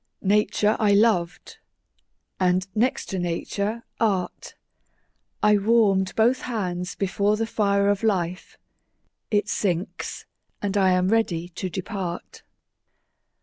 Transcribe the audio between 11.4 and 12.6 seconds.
to depart.